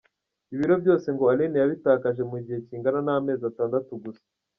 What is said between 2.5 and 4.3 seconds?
kingana n’amezi atandatu gusa.